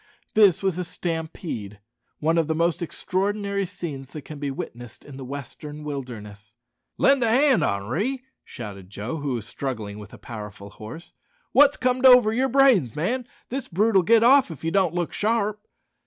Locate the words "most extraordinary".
2.55-3.67